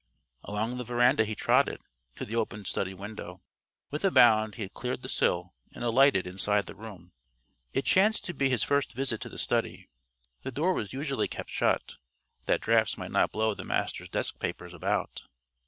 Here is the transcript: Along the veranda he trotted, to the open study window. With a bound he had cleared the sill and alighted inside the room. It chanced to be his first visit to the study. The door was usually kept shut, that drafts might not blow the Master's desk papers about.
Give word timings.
Along 0.45 0.77
the 0.79 0.83
veranda 0.83 1.25
he 1.25 1.35
trotted, 1.35 1.79
to 2.15 2.25
the 2.25 2.35
open 2.35 2.65
study 2.65 2.95
window. 2.95 3.39
With 3.91 4.03
a 4.03 4.09
bound 4.09 4.55
he 4.55 4.63
had 4.63 4.73
cleared 4.73 5.03
the 5.03 5.09
sill 5.09 5.53
and 5.73 5.83
alighted 5.83 6.25
inside 6.25 6.65
the 6.65 6.73
room. 6.73 7.11
It 7.71 7.85
chanced 7.85 8.25
to 8.25 8.33
be 8.33 8.49
his 8.49 8.63
first 8.63 8.93
visit 8.93 9.21
to 9.21 9.29
the 9.29 9.37
study. 9.37 9.89
The 10.41 10.49
door 10.51 10.73
was 10.73 10.91
usually 10.91 11.27
kept 11.27 11.51
shut, 11.51 11.97
that 12.47 12.61
drafts 12.61 12.97
might 12.97 13.11
not 13.11 13.31
blow 13.31 13.53
the 13.53 13.63
Master's 13.63 14.09
desk 14.09 14.39
papers 14.39 14.73
about. 14.73 15.25